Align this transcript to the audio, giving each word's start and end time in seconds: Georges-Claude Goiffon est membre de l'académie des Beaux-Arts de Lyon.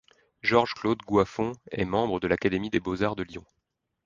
Georges-Claude 0.41 0.97
Goiffon 1.05 1.51
est 1.69 1.85
membre 1.85 2.19
de 2.19 2.25
l'académie 2.27 2.71
des 2.71 2.79
Beaux-Arts 2.79 3.15
de 3.15 3.21
Lyon. 3.21 3.45